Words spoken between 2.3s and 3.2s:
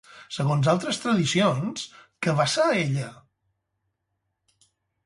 va ser ella?